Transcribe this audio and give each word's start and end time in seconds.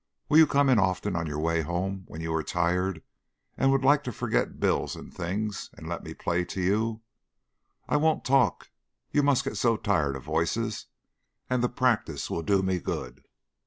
"Will 0.29 0.39
you 0.39 0.47
come 0.47 0.67
in 0.67 0.79
often 0.79 1.15
on 1.15 1.27
your 1.27 1.37
way 1.37 1.61
home 1.61 2.05
when 2.07 2.21
you 2.21 2.33
are 2.33 2.41
tired 2.41 3.03
and 3.55 3.71
would 3.71 3.83
like 3.83 4.03
to 4.05 4.11
forget 4.11 4.59
bills 4.59 4.95
and 4.95 5.13
things, 5.13 5.69
and 5.77 5.87
let 5.87 6.01
me 6.03 6.15
play 6.15 6.43
to 6.43 6.59
you? 6.59 7.01
I 7.87 7.97
won't 7.97 8.25
talk 8.25 8.71
you 9.11 9.21
must 9.21 9.43
get 9.43 9.57
so 9.57 9.77
tired 9.77 10.15
of 10.15 10.23
voices! 10.23 10.87
and 11.51 11.63
the 11.63 11.69
practice 11.69 12.31
will 12.31 12.41
do 12.41 12.63
me 12.63 12.79
good." 12.79 13.27